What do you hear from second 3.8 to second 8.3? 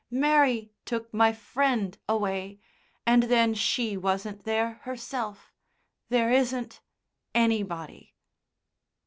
wasn't there herself. There isn't anybody."